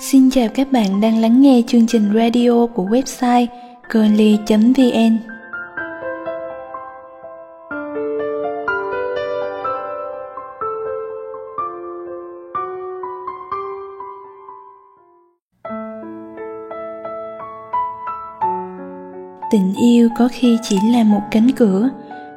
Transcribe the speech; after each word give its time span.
Xin 0.00 0.30
chào 0.30 0.48
các 0.54 0.72
bạn 0.72 1.00
đang 1.00 1.18
lắng 1.18 1.42
nghe 1.42 1.62
chương 1.66 1.86
trình 1.86 2.10
radio 2.14 2.66
của 2.74 2.84
website 2.84 3.46
curly.vn. 3.92 5.16
Tình 19.50 19.74
yêu 19.82 20.08
có 20.18 20.28
khi 20.32 20.58
chỉ 20.62 20.78
là 20.92 21.04
một 21.04 21.20
cánh 21.30 21.50
cửa 21.56 21.88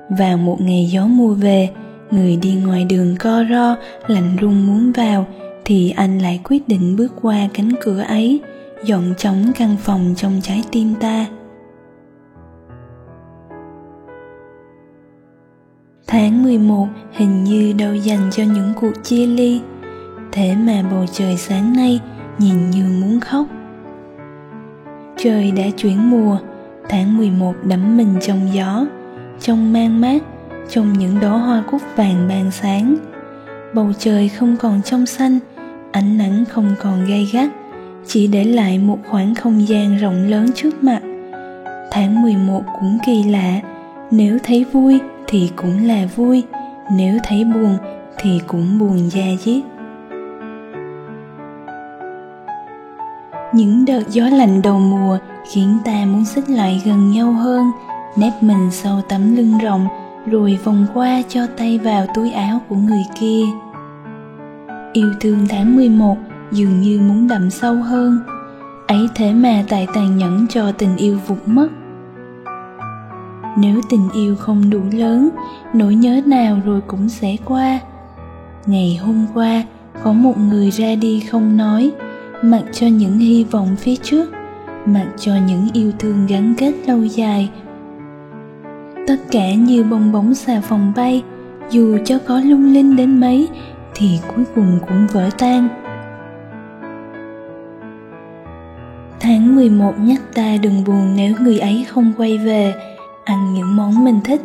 Vào 0.09 0.37
một 0.37 0.57
ngày 0.61 0.89
gió 0.91 1.07
mùa 1.07 1.33
về, 1.33 1.69
Người 2.11 2.35
đi 2.35 2.53
ngoài 2.53 2.85
đường 2.85 3.15
co 3.19 3.43
ro, 3.49 3.75
Lạnh 4.07 4.37
run 4.41 4.67
muốn 4.67 4.91
vào 4.91 5.27
thì 5.69 5.89
anh 5.89 6.19
lại 6.19 6.41
quyết 6.43 6.67
định 6.67 6.95
bước 6.95 7.11
qua 7.21 7.47
cánh 7.53 7.71
cửa 7.81 7.99
ấy, 8.01 8.41
dọn 8.83 9.13
trống 9.17 9.51
căn 9.55 9.75
phòng 9.79 10.13
trong 10.17 10.39
trái 10.43 10.63
tim 10.71 10.95
ta. 10.99 11.25
Tháng 16.07 16.43
11 16.43 16.87
hình 17.11 17.43
như 17.43 17.73
đâu 17.73 17.95
dành 17.95 18.29
cho 18.31 18.43
những 18.43 18.73
cuộc 18.81 19.03
chia 19.03 19.27
ly. 19.27 19.61
Thế 20.31 20.55
mà 20.55 20.83
bầu 20.91 21.05
trời 21.11 21.37
sáng 21.37 21.73
nay 21.75 21.99
nhìn 22.37 22.69
như 22.69 22.83
muốn 22.83 23.19
khóc. 23.19 23.45
Trời 25.17 25.51
đã 25.51 25.63
chuyển 25.77 26.09
mùa, 26.09 26.37
Tháng 26.89 27.17
11 27.17 27.55
đắm 27.63 27.97
mình 27.97 28.15
trong 28.21 28.53
gió, 28.53 28.85
Trong 29.39 29.73
mang 29.73 30.01
mát, 30.01 30.23
Trong 30.69 30.93
những 30.93 31.19
đóa 31.19 31.37
hoa 31.37 31.63
cúc 31.71 31.81
vàng 31.95 32.27
ban 32.29 32.51
sáng. 32.51 32.95
Bầu 33.73 33.93
trời 33.99 34.29
không 34.29 34.57
còn 34.57 34.81
trong 34.81 35.05
xanh 35.05 35.39
ánh 35.91 36.17
nắng 36.17 36.45
không 36.49 36.75
còn 36.81 37.05
gay 37.05 37.29
gắt, 37.33 37.49
chỉ 38.07 38.27
để 38.27 38.43
lại 38.43 38.77
một 38.79 38.99
khoảng 39.09 39.35
không 39.35 39.67
gian 39.67 39.97
rộng 39.97 40.29
lớn 40.29 40.49
trước 40.55 40.83
mặt. 40.83 40.99
Tháng 41.91 42.21
11 42.21 42.61
cũng 42.79 42.97
kỳ 43.05 43.23
lạ, 43.23 43.59
nếu 44.11 44.37
thấy 44.43 44.63
vui 44.63 44.99
thì 45.27 45.51
cũng 45.55 45.87
là 45.87 46.05
vui, 46.15 46.43
nếu 46.91 47.17
thấy 47.23 47.43
buồn 47.43 47.77
thì 48.17 48.39
cũng 48.47 48.79
buồn 48.79 49.09
da 49.09 49.25
diết. 49.39 49.63
Những 53.53 53.85
đợt 53.85 54.03
gió 54.09 54.29
lạnh 54.29 54.61
đầu 54.61 54.79
mùa 54.79 55.17
khiến 55.51 55.77
ta 55.85 56.05
muốn 56.05 56.25
xích 56.25 56.49
lại 56.49 56.81
gần 56.85 57.11
nhau 57.11 57.31
hơn 57.31 57.71
nép 58.17 58.43
mình 58.43 58.71
sau 58.71 59.01
tấm 59.09 59.35
lưng 59.35 59.57
rộng, 59.57 59.87
rồi 60.25 60.59
vòng 60.63 60.85
qua 60.93 61.21
cho 61.29 61.47
tay 61.57 61.77
vào 61.77 62.05
túi 62.15 62.31
áo 62.31 62.61
của 62.69 62.75
người 62.75 63.03
kia. 63.19 63.43
Yêu 64.99 65.13
thương 65.19 65.47
tháng 65.49 65.75
11 65.75 66.17
dường 66.51 66.81
như 66.81 66.99
muốn 67.01 67.27
đậm 67.27 67.49
sâu 67.49 67.75
hơn. 67.75 68.19
Ấy 68.87 69.07
thế 69.15 69.33
mà 69.33 69.63
tại 69.69 69.87
tàn 69.93 70.17
nhẫn 70.17 70.45
cho 70.49 70.71
tình 70.71 70.97
yêu 70.97 71.19
vụt 71.27 71.37
mất. 71.45 71.67
Nếu 73.57 73.81
tình 73.89 74.09
yêu 74.13 74.35
không 74.35 74.69
đủ 74.69 74.81
lớn, 74.91 75.29
Nỗi 75.73 75.95
nhớ 75.95 76.21
nào 76.25 76.61
rồi 76.65 76.81
cũng 76.87 77.09
sẽ 77.09 77.35
qua. 77.45 77.79
Ngày 78.65 78.99
hôm 79.01 79.25
qua, 79.33 79.63
Có 80.03 80.13
một 80.13 80.37
người 80.37 80.69
ra 80.71 80.95
đi 80.95 81.19
không 81.19 81.57
nói, 81.57 81.91
Mặc 82.43 82.63
cho 82.71 82.87
những 82.87 83.17
hy 83.17 83.43
vọng 83.43 83.75
phía 83.79 83.95
trước, 83.95 84.31
Mặc 84.85 85.07
cho 85.19 85.31
những 85.47 85.67
yêu 85.73 85.91
thương 85.99 86.25
gắn 86.27 86.53
kết 86.57 86.73
lâu 86.87 87.03
dài. 87.03 87.49
Tất 89.07 89.17
cả 89.31 89.53
như 89.53 89.83
bong 89.83 90.11
bóng 90.11 90.33
xà 90.33 90.61
phòng 90.61 90.93
bay, 90.95 91.23
Dù 91.71 91.97
cho 92.05 92.17
có 92.27 92.39
lung 92.39 92.73
linh 92.73 92.95
đến 92.95 93.19
mấy 93.19 93.47
thì 93.99 94.19
cuối 94.27 94.45
cùng 94.55 94.79
cũng 94.87 95.07
vỡ 95.13 95.29
tan. 95.37 95.67
Tháng 99.19 99.55
11 99.55 99.93
nhắc 99.99 100.21
ta 100.33 100.57
đừng 100.61 100.83
buồn 100.83 101.15
nếu 101.15 101.35
người 101.39 101.59
ấy 101.59 101.85
không 101.89 102.13
quay 102.17 102.37
về. 102.37 102.73
Ăn 103.23 103.53
những 103.53 103.75
món 103.75 104.03
mình 104.03 104.19
thích, 104.23 104.41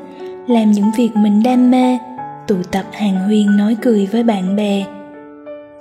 Làm 0.47 0.71
những 0.71 0.91
việc 0.97 1.11
mình 1.17 1.43
đam 1.43 1.71
mê, 1.71 1.99
Tụ 2.47 2.57
tập 2.71 2.85
hàng 2.93 3.27
huyên 3.27 3.57
nói 3.57 3.77
cười 3.83 4.09
với 4.13 4.23
bạn 4.23 4.57
bè. 4.57 4.85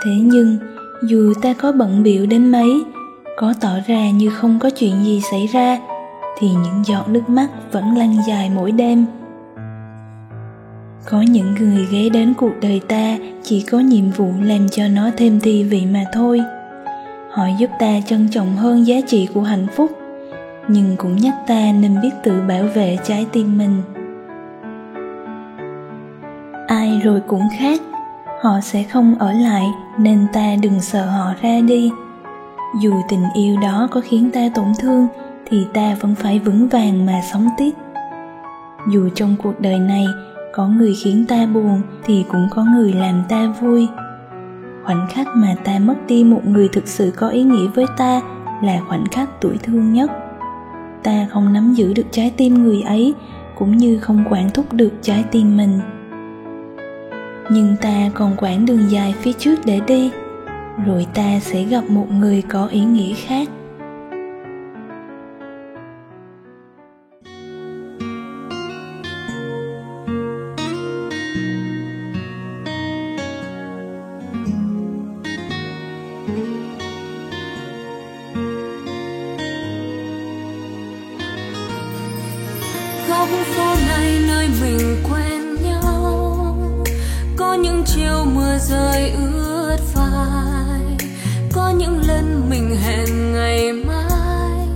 Thế 0.06 0.12
nhưng, 0.22 0.57
dù 1.03 1.33
ta 1.41 1.53
có 1.53 1.72
bận 1.72 2.03
biểu 2.03 2.25
đến 2.25 2.51
mấy, 2.51 2.83
Có 3.38 3.53
tỏ 3.62 3.73
ra 3.88 4.09
như 4.09 4.29
không 4.29 4.59
có 4.59 4.69
chuyện 4.69 5.03
gì 5.03 5.22
xảy 5.31 5.47
ra, 5.47 5.78
Thì 6.38 6.47
những 6.47 6.83
giọt 6.85 7.09
nước 7.09 7.29
mắt 7.29 7.47
vẫn 7.72 7.97
lăn 7.97 8.16
dài 8.28 8.51
mỗi 8.56 8.72
đêm 8.72 9.06
có 11.06 11.22
những 11.22 11.56
người 11.56 11.88
ghé 11.91 12.09
đến 12.09 12.34
cuộc 12.34 12.52
đời 12.62 12.81
ta, 12.88 13.18
chỉ 13.44 13.62
có 13.62 13.80
nhiệm 13.80 14.09
vụ 14.09 14.34
làm 14.41 14.69
cho 14.69 14.88
nó 14.88 15.09
thêm 15.18 15.40
thi 15.40 15.64
vị 15.64 15.86
mà 15.86 16.03
thôi. 16.14 16.41
Họ 17.31 17.44
giúp 17.59 17.69
ta 17.80 18.02
trân 18.06 18.28
trọng 18.31 18.56
hơn 18.56 18.88
giá 18.88 18.96
trị 19.08 19.28
của 19.34 19.42
hạnh 19.42 19.68
phúc, 19.75 19.92
nhưng 20.68 20.96
cũng 20.97 21.16
nhắc 21.16 21.34
ta 21.47 21.72
nên 21.80 22.02
biết 22.02 22.09
tự 22.24 22.42
bảo 22.47 22.63
vệ 22.63 22.97
trái 23.03 23.25
tim 23.31 23.58
mình. 23.58 23.81
Ai 26.68 27.02
rồi 27.03 27.22
cũng 27.28 27.44
khác, 27.59 27.81
họ 28.42 28.59
sẽ 28.62 28.84
không 28.84 29.16
ở 29.19 29.34
lại, 29.34 29.66
nên 30.00 30.28
ta 30.34 30.56
đừng 30.62 30.80
sợ 30.81 31.06
họ 31.06 31.34
ra 31.42 31.59
đi. 31.68 31.92
Dù 32.81 32.94
tình 33.09 33.24
yêu 33.36 33.58
đó 33.62 33.88
có 33.92 34.02
khiến 34.02 34.30
ta 34.34 34.50
tổn 34.56 34.68
thương, 34.80 35.08
thì 35.46 35.66
ta 35.74 35.96
vẫn 36.00 36.16
phải 36.16 36.40
vững 36.40 36.68
vàng 36.68 37.06
mà 37.06 37.22
sống 37.31 37.47
tiếp. 37.58 37.72
Dù 38.92 39.09
trong 39.16 39.36
cuộc 39.44 39.59
đời 39.59 39.80
này 39.80 40.06
có 40.53 40.68
người 40.68 40.94
khiến 40.96 41.25
ta 41.28 41.46
buồn 41.46 41.81
thì 42.03 42.25
cũng 42.31 42.47
có 42.52 42.64
người 42.64 42.94
làm 42.94 43.24
ta 43.30 43.53
vui. 43.62 43.88
Khoảnh 44.84 45.08
khắc 45.09 45.28
mà 45.36 45.56
ta 45.64 45.80
mất 45.80 45.96
đi 46.08 46.24
một 46.24 46.46
người 46.46 46.68
thực 46.68 46.88
sự 46.88 47.12
có 47.16 47.30
ý 47.30 47.44
nghĩa 47.44 47.68
với 47.68 47.86
ta 47.97 48.22
là 48.63 48.80
khoảnh 48.88 49.06
khắc 49.12 49.42
tuổi 49.42 49.58
thương 49.63 49.94
nhất. 49.94 50.12
Ta 51.03 51.28
không 51.30 51.53
nắm 51.53 51.74
giữ 51.74 51.94
được 51.94 52.06
trái 52.12 52.34
tim 52.38 52.63
người 52.63 52.81
ấy, 52.81 53.13
cũng 53.58 53.78
như 53.78 54.00
không 54.00 54.24
quản 54.30 54.50
thúc 54.50 54.74
được 54.74 54.92
trái 55.02 55.24
tim 55.31 55.58
mình. 55.58 55.80
Nhưng 57.52 57.75
ta 57.81 58.09
còn 58.13 58.36
quãng 58.38 58.66
đường 58.66 58.90
dài 58.90 59.13
phía 59.22 59.34
trước 59.34 59.56
để 59.66 59.80
đi, 59.88 60.12
rồi 60.86 61.08
ta 61.13 61.40
sẽ 61.40 61.63
gặp 61.63 61.84
một 61.90 62.12
người 62.12 62.42
có 62.42 62.68
ý 62.68 62.86
nghĩa 62.86 63.13
khác. 63.13 63.50
Phố 83.28 83.75
này 83.88 84.22
nơi 84.28 84.50
mình 84.61 85.03
quen 85.11 85.63
nhau. 85.63 86.56
Có 87.38 87.53
những 87.53 87.84
chiều 87.85 88.25
mưa 88.25 88.57
rơi 88.57 89.11
ướt 89.11 89.78
vai 89.94 90.97
có 91.53 91.69
những 91.69 92.01
lần 92.07 92.50
mình 92.50 92.78
hẹn 92.83 93.33
ngày 93.33 93.73
mai. 93.73 94.67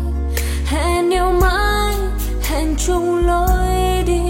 Hẹn 0.66 1.10
yêu 1.10 1.32
mãi, 1.42 1.96
hẹn 2.44 2.76
chung 2.86 3.28
lối 3.28 4.04
đi. 4.06 4.26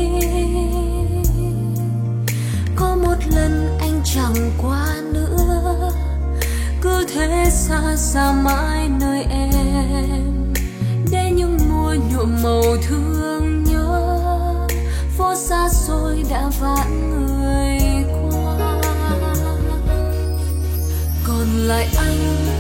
Có 2.76 2.96
một 3.04 3.18
lần 3.36 3.78
anh 3.80 4.02
chẳng 4.04 4.52
qua 4.58 4.96
nữa, 5.14 5.92
cứ 6.82 7.06
thế 7.14 7.46
xa 7.52 7.96
xa 7.96 8.32
mãi 8.32 8.87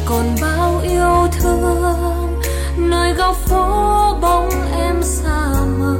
còn 0.09 0.35
bao 0.41 0.79
yêu 0.83 1.27
thương, 1.39 2.41
nơi 2.77 3.13
góc 3.13 3.35
phố 3.35 3.65
bóng 4.21 4.49
em 4.79 5.03
xa 5.03 5.47
mờ. 5.79 5.97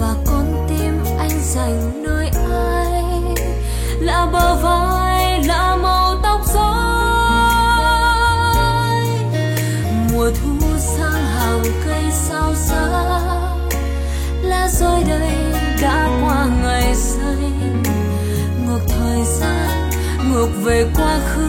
Và 0.00 0.14
con 0.26 0.66
tim 0.68 1.04
anh 1.18 1.40
dành 1.42 2.02
nơi 2.02 2.30
ai? 2.50 3.02
Là 4.00 4.26
bờ 4.32 4.54
vai, 4.54 5.44
là 5.44 5.76
màu 5.76 6.16
tóc 6.22 6.40
rối. 6.54 6.62
Mùa 10.12 10.30
thu 10.30 10.66
sang 10.78 11.24
hàng 11.24 11.62
cây 11.86 12.04
sao 12.12 12.54
xa, 12.54 12.88
lá 14.42 14.68
rơi 14.68 15.04
đây 15.08 15.36
đã 15.82 16.08
qua 16.22 16.48
ngày 16.62 16.94
xanh 16.94 17.82
ngược 18.66 18.80
thời 18.88 19.24
gian, 19.24 19.90
ngược 20.32 20.48
về 20.62 20.86
quá 20.96 21.18
khứ 21.34 21.41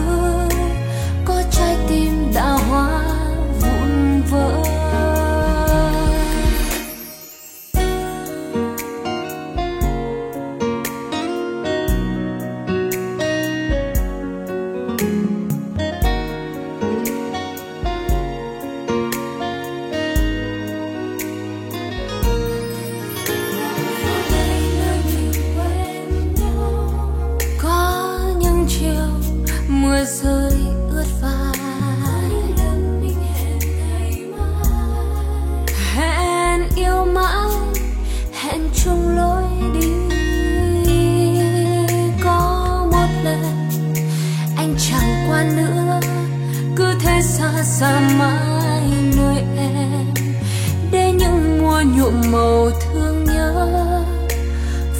màu 52.32 52.70
thương 52.70 53.24
nhớ. 53.24 53.68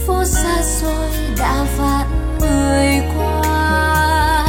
Phố 0.06 0.24
xa 0.24 0.62
xôi 0.62 1.08
đã 1.38 1.64
vạn 1.78 2.06
người 2.40 3.02
qua. 3.16 4.44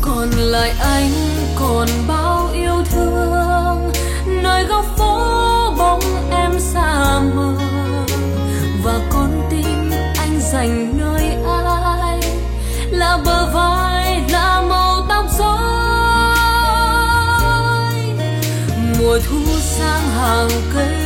Còn 0.00 0.30
lại 0.30 0.72
anh 0.80 1.10
còn 1.60 1.88
bao 2.08 2.50
yêu 2.54 2.84
thương. 2.90 3.92
Nơi 4.26 4.64
góc 4.64 4.84
phố 4.98 5.20
bóng 5.78 6.00
em 6.30 6.60
xa 6.60 7.20
mờ. 7.34 7.54
Và 8.84 9.00
con 9.10 9.42
tim 9.50 9.90
anh 10.18 10.40
dành 10.52 10.98
nơi 10.98 11.28
ai? 11.46 12.20
Là 12.90 13.18
bờ 13.24 13.46
vai, 13.54 14.22
là 14.30 14.62
màu 14.68 15.06
tóc 15.08 15.26
rối. 15.38 15.58
Mùa 18.98 19.18
thu 19.28 19.40
sang 19.60 20.08
hàng 20.08 20.48
cây 20.74 21.03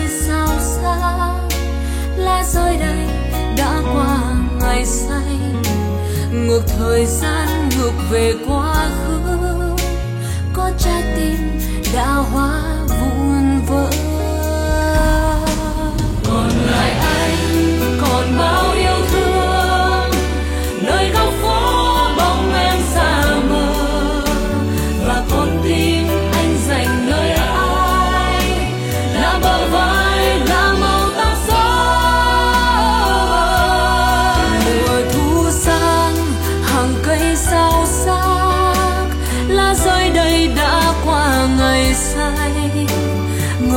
qua 3.94 4.18
ngày 4.60 4.86
say, 4.86 5.38
ngược 6.32 6.62
thời 6.78 7.06
gian 7.06 7.68
ngược 7.78 7.92
về 8.10 8.34
quá 8.48 8.90
khứ, 9.04 9.76
có 10.52 10.70
trái 10.78 11.02
tim 11.16 11.60
đã 11.94 12.12
hóa 12.12 12.77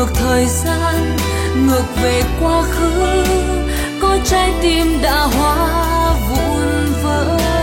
ngược 0.02 0.14
thời 0.14 0.46
gian 0.46 1.16
ngược 1.68 1.86
về 2.02 2.24
quá 2.42 2.64
khứ 2.72 3.24
có 4.02 4.18
trái 4.26 4.54
tim 4.62 5.02
đã 5.02 5.22
hóa 5.24 6.14
vụn 6.30 6.94
vỡ. 7.04 7.61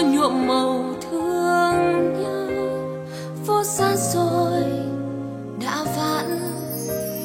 Những 0.00 0.12
nhuộm 0.12 0.46
màu 0.46 0.84
thương 1.10 2.12
nhớ 2.22 2.48
phố 3.46 3.64
xa 3.64 3.96
rồi 3.96 4.62
đã 5.64 5.84
vãn 5.96 6.38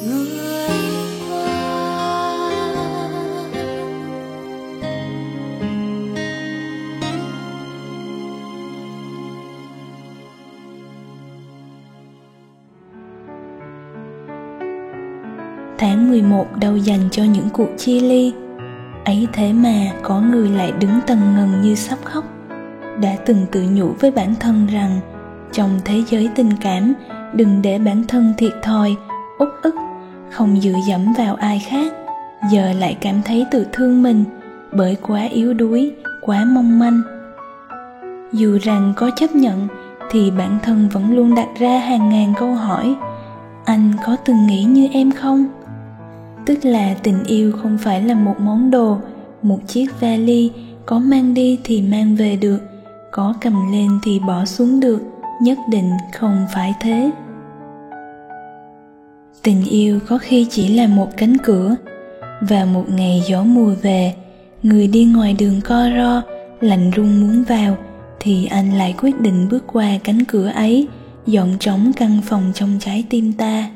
người 0.08 0.78
qua. 1.30 1.46
Tháng 15.78 16.10
11 16.10 16.46
đâu 16.60 16.76
dành 16.76 17.08
cho 17.10 17.24
những 17.24 17.48
cuộc 17.52 17.68
chia 17.76 18.00
ly. 18.00 18.32
Ấy 19.04 19.28
thế 19.32 19.52
mà 19.52 19.92
có 20.02 20.20
người 20.20 20.48
lại 20.48 20.72
đứng 20.72 21.00
tần 21.06 21.18
ngần 21.36 21.62
như 21.62 21.74
sắp 21.74 21.98
khóc. 22.04 22.24
Đã 23.00 23.16
từng 23.26 23.46
tự 23.52 23.62
nhủ 23.74 23.92
với 24.00 24.10
bản 24.10 24.34
thân 24.40 24.66
rằng 24.66 25.00
Trong 25.52 25.70
thế 25.84 26.02
giới 26.10 26.28
tình 26.34 26.50
cảm 26.60 26.94
Đừng 27.34 27.62
để 27.62 27.78
bản 27.78 28.04
thân 28.08 28.34
thiệt 28.38 28.52
thòi, 28.62 28.96
uất 29.38 29.48
ức 29.62 29.74
Không 30.30 30.60
dựa 30.60 30.76
dẫm 30.88 31.12
vào 31.18 31.34
ai 31.34 31.62
khác. 31.66 31.92
Giờ 32.52 32.72
lại 32.72 32.96
cảm 33.00 33.22
thấy 33.24 33.46
tự 33.50 33.66
thương 33.72 34.02
mình 34.02 34.24
Bởi 34.72 34.96
quá 35.02 35.22
yếu 35.22 35.54
đuối, 35.54 35.92
quá 36.22 36.44
mong 36.44 36.78
manh. 36.78 37.02
Dù 38.32 38.58
rằng 38.62 38.92
có 38.96 39.10
chấp 39.16 39.34
nhận 39.34 39.68
Thì 40.10 40.30
bản 40.30 40.58
thân 40.62 40.88
vẫn 40.88 41.16
luôn 41.16 41.34
đặt 41.34 41.48
ra 41.58 41.78
hàng 41.78 42.08
ngàn 42.08 42.32
câu 42.38 42.54
hỏi 42.54 42.96
Anh 43.64 43.92
có 44.06 44.16
từng 44.24 44.46
nghĩ 44.46 44.64
như 44.64 44.88
em 44.92 45.12
không? 45.12 45.46
tức 46.46 46.64
là 46.64 46.94
tình 47.02 47.24
yêu 47.24 47.52
không 47.52 47.78
phải 47.78 48.02
là 48.02 48.14
một 48.14 48.34
món 48.40 48.70
đồ 48.70 48.98
một 49.42 49.58
chiếc 49.66 49.86
vali 50.00 50.50
có 50.86 50.98
mang 50.98 51.34
đi 51.34 51.58
thì 51.64 51.82
mang 51.82 52.16
về 52.16 52.36
được 52.36 52.58
có 53.16 53.34
cầm 53.40 53.72
lên 53.72 53.98
thì 54.02 54.20
bỏ 54.26 54.44
xuống 54.44 54.80
được, 54.80 55.02
nhất 55.42 55.58
định 55.70 55.90
không 56.14 56.46
phải 56.54 56.74
thế. 56.80 57.10
Tình 59.42 59.64
yêu 59.64 59.98
có 60.08 60.18
khi 60.18 60.46
chỉ 60.50 60.68
là 60.68 60.86
một 60.86 61.08
cánh 61.16 61.36
cửa, 61.42 61.74
và 62.40 62.64
một 62.64 62.84
ngày 62.88 63.22
gió 63.28 63.42
mùa 63.42 63.74
về, 63.82 64.14
người 64.62 64.86
đi 64.86 65.04
ngoài 65.04 65.36
đường 65.38 65.60
co 65.64 65.88
ro, 65.96 66.22
lạnh 66.60 66.90
run 66.90 67.20
muốn 67.20 67.44
vào, 67.48 67.76
thì 68.20 68.46
anh 68.46 68.72
lại 68.72 68.94
quyết 69.02 69.20
định 69.20 69.48
bước 69.50 69.64
qua 69.72 69.88
cánh 70.04 70.24
cửa 70.24 70.48
ấy, 70.48 70.88
dọn 71.26 71.48
trống 71.60 71.92
căn 71.96 72.20
phòng 72.24 72.52
trong 72.54 72.70
trái 72.80 73.04
tim 73.10 73.32
ta. 73.32 73.70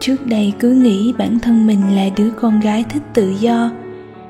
Trước 0.00 0.26
đây 0.26 0.52
cứ 0.58 0.70
nghĩ 0.70 1.12
bản 1.18 1.38
thân 1.38 1.66
mình 1.66 1.96
là 1.96 2.08
đứa 2.16 2.30
con 2.30 2.60
gái 2.60 2.84
thích 2.88 3.02
tự 3.14 3.34
do 3.40 3.70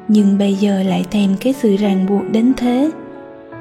nhưng 0.08 0.38
bây 0.38 0.54
giờ 0.54 0.82
lại 0.82 1.04
thèm 1.10 1.36
cái 1.40 1.52
sự 1.52 1.76
ràng 1.76 2.06
buộc 2.08 2.22
đến 2.32 2.52
thế. 2.56 2.90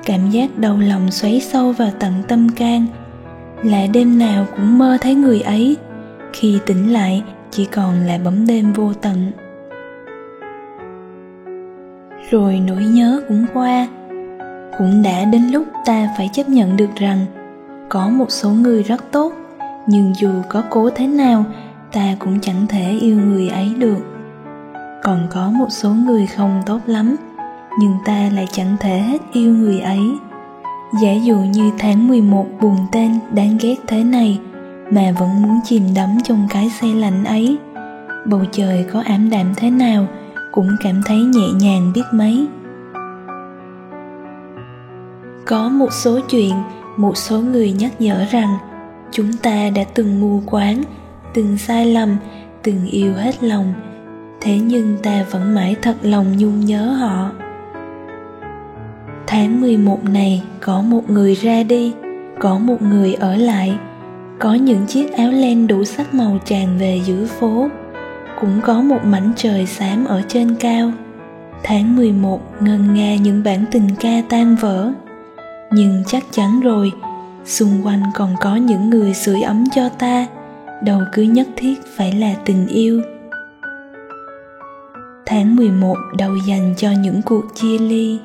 Cảm 0.06 0.30
giác 0.30 0.58
đau 0.58 0.78
lòng 0.78 1.12
xoáy 1.12 1.40
sâu 1.40 1.72
vào 1.72 1.90
tận 2.00 2.14
tâm 2.28 2.50
can. 2.50 2.86
Là 3.64 3.88
đêm 3.94 4.20
nào 4.20 4.46
cũng 4.56 4.78
mơ 4.78 4.98
thấy 5.02 5.16
người 5.16 5.42
ấy. 5.42 5.78
Khi 6.34 6.60
tỉnh 6.66 6.94
lại, 6.94 7.24
chỉ 7.52 7.66
còn 7.66 8.00
là 8.00 8.20
bóng 8.24 8.48
đêm 8.48 8.74
vô 8.74 8.94
tận. 8.94 9.32
Rồi 12.32 12.62
nỗi 12.68 12.84
nhớ 12.84 13.22
cũng 13.28 13.46
qua. 13.54 13.88
Cũng 14.78 15.04
đã 15.04 15.26
đến 15.26 15.42
lúc 15.52 15.66
ta 15.86 16.10
phải 16.18 16.30
chấp 16.34 16.50
nhận 16.50 16.78
được 16.78 16.96
rằng, 16.96 17.26
có 17.90 18.10
một 18.10 18.32
số 18.32 18.50
người 18.50 18.84
rất 18.84 19.12
tốt. 19.12 19.34
Nhưng 19.88 20.14
dù 20.16 20.30
có 20.50 20.64
cố 20.70 20.90
thế 20.90 21.08
nào, 21.08 21.46
ta 21.92 22.16
cũng 22.20 22.40
chẳng 22.42 22.68
thể 22.70 22.98
yêu 23.02 23.18
người 23.18 23.48
ấy 23.48 23.74
được 23.78 24.15
còn 25.06 25.28
có 25.30 25.50
một 25.50 25.68
số 25.70 25.90
người 25.90 26.28
không 26.28 26.62
tốt 26.66 26.80
lắm, 26.86 27.16
nhưng 27.80 27.98
ta 28.06 28.30
lại 28.34 28.48
chẳng 28.52 28.78
thể 28.80 29.00
hết 29.00 29.22
yêu 29.34 29.54
người 29.54 29.80
ấy. 29.80 30.18
Giả 31.02 31.12
dụ 31.24 31.36
như 31.36 31.72
tháng 31.80 32.08
11 32.08 32.46
buồn 32.62 32.78
tên 32.92 33.20
đáng 33.34 33.58
ghét 33.62 33.76
thế 33.88 34.04
này, 34.04 34.40
mà 34.92 35.14
vẫn 35.20 35.42
muốn 35.42 35.60
chìm 35.64 35.84
đắm 35.96 36.10
trong 36.24 36.48
cái 36.50 36.70
say 36.70 36.94
lạnh 36.94 37.26
ấy. 37.26 37.58
Bầu 38.26 38.42
trời 38.52 38.86
có 38.94 39.02
ảm 39.06 39.30
đạm 39.30 39.54
thế 39.58 39.70
nào 39.70 40.08
cũng 40.52 40.70
cảm 40.84 41.02
thấy 41.06 41.18
nhẹ 41.18 41.48
nhàng 41.60 41.92
biết 41.96 42.04
mấy. 42.14 42.48
Có 45.46 45.70
một 45.70 45.94
số 45.94 46.20
chuyện, 46.30 46.54
một 46.98 47.18
số 47.18 47.40
người 47.40 47.72
nhắc 47.72 48.02
nhở 48.02 48.26
rằng, 48.32 48.58
chúng 49.12 49.34
ta 49.34 49.70
đã 49.76 49.84
từng 49.94 50.22
mù 50.22 50.42
quáng, 50.46 50.84
từng 51.34 51.58
sai 51.58 51.86
lầm, 51.86 52.18
từng 52.64 52.88
yêu 52.88 53.14
hết 53.14 53.44
lòng 53.44 53.74
thế 54.46 54.60
nhưng 54.60 54.98
ta 55.04 55.26
vẫn 55.32 55.56
mãi 55.56 55.76
thật 55.82 55.96
lòng 56.02 56.38
nhung 56.38 56.60
nhớ 56.60 56.86
họ. 56.92 57.32
Tháng 59.28 59.62
11 59.62 60.04
này, 60.04 60.44
có 60.60 60.82
một 60.82 61.10
người 61.10 61.36
ra 61.36 61.64
đi, 61.64 61.94
có 62.40 62.58
một 62.58 62.82
người 62.82 63.14
ở 63.14 63.36
lại. 63.36 63.78
Có 64.40 64.54
những 64.54 64.86
chiếc 64.88 65.14
áo 65.14 65.32
len 65.32 65.68
đủ 65.68 65.84
sắc 65.84 66.14
màu 66.14 66.40
tràn 66.46 66.78
về 66.78 67.02
giữa 67.06 67.26
phố. 67.26 67.68
Cũng 68.42 68.62
có 68.62 68.82
một 68.82 69.00
mảnh 69.06 69.32
trời 69.36 69.66
xám 69.66 70.06
ở 70.06 70.22
trên 70.28 70.56
cao. 70.60 70.92
Tháng 71.64 71.96
11 71.96 72.42
ngân 72.60 72.94
nga 72.94 73.16
những 73.16 73.44
bản 73.44 73.66
tình 73.72 73.88
ca 74.00 74.22
tan 74.30 74.56
vỡ. 74.56 74.92
Nhưng 75.72 76.04
chắc 76.08 76.24
chắn 76.32 76.60
rồi, 76.60 76.92
xung 77.46 77.86
quanh 77.86 78.04
còn 78.14 78.36
có 78.42 78.56
những 78.56 78.90
người 78.90 79.14
sưởi 79.14 79.42
ấm 79.42 79.64
cho 79.76 79.90
ta. 79.90 80.28
Đâu 80.84 81.02
cứ 81.14 81.22
nhất 81.22 81.48
thiết 81.56 81.76
phải 81.98 82.12
là 82.12 82.34
tình 82.46 82.68
yêu 82.68 83.02
tháng 85.26 85.56
11 85.56 85.98
đầu 86.18 86.36
dành 86.48 86.74
cho 86.78 86.92
những 86.92 87.22
cuộc 87.22 87.46
chia 87.56 87.78
ly. 87.78 88.20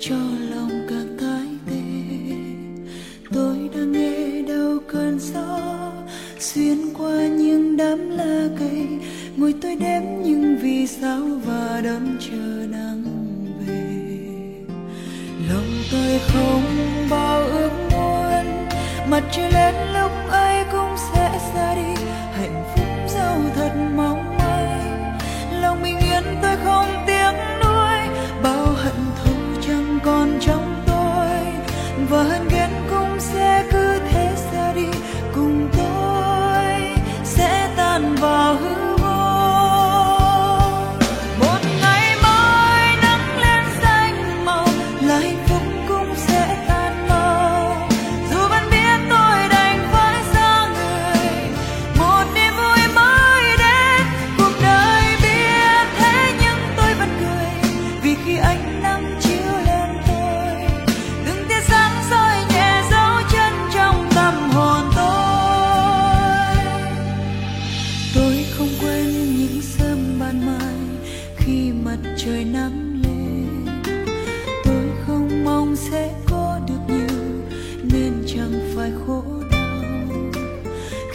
joy. 0.00 0.39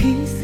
peace. 0.05 0.34